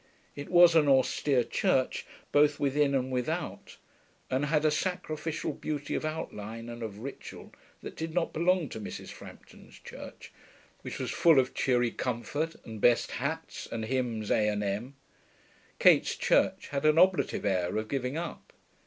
[0.35, 3.77] It was an austere church both within and without,
[4.31, 8.79] and had a sacrificial beauty of outline and of ritual that did not belong to
[8.81, 9.09] Mrs.
[9.09, 10.31] Frampton's church,
[10.81, 14.47] which was full of cheery comfort and best hats and Hymns A.
[14.47, 14.95] and M.
[15.77, 18.53] Kate's church had an oblative air of giving up.